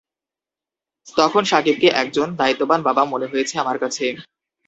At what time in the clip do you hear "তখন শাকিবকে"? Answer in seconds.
1.15-1.87